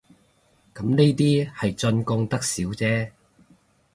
[0.73, 3.11] 咁呢啲係進貢得少姐